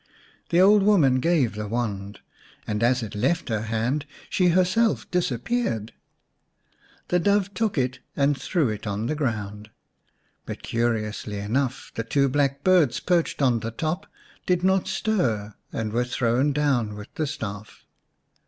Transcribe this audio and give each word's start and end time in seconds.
The 0.49 0.59
old 0.59 0.81
woman 0.81 1.19
gave 1.19 1.53
the 1.53 1.67
wand, 1.67 2.21
and 2.65 2.81
as 2.81 3.03
it 3.03 3.13
left 3.13 3.49
her 3.49 3.61
hand 3.61 4.07
she 4.31 4.47
herself 4.47 5.05
disappeared. 5.11 5.93
The 7.09 7.19
Dove 7.19 7.53
took 7.53 7.77
it 7.77 7.99
and 8.15 8.35
threw 8.35 8.69
it 8.69 8.87
on 8.87 9.05
the 9.05 9.13
ground, 9.13 9.69
but 10.47 10.63
curiously 10.63 11.37
enough 11.37 11.91
the 11.93 12.03
two 12.03 12.29
black 12.29 12.63
birds 12.63 12.99
perched 12.99 13.43
on 13.43 13.59
the 13.59 13.69
top 13.69 14.07
did 14.47 14.63
not 14.63 14.87
stir 14.87 15.53
and 15.71 15.93
were 15.93 16.03
thrown 16.03 16.51
down 16.51 16.95
with 16.95 17.13
the 17.13 17.27
staff. 17.27 17.85